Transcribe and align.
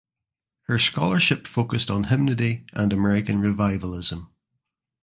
Her 0.63 0.79
scholarship 0.79 1.45
focused 1.45 1.91
on 1.91 2.05
hymnody 2.05 2.65
and 2.73 2.91
American 2.91 3.39
revivalism. 3.39 4.33